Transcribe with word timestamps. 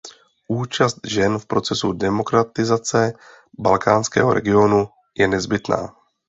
Účast 0.47 0.97
žen 1.07 1.39
v 1.39 1.45
procesu 1.45 1.93
demokratizace 1.93 3.13
balkánského 3.59 4.33
regionu 4.33 4.89
je 5.17 5.27
nezbytná. 5.27 5.95